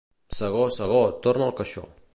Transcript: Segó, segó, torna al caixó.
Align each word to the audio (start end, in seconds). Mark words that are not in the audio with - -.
Segó, 0.37 0.63
segó, 0.77 1.03
torna 1.27 1.49
al 1.51 1.57
caixó. 1.61 1.87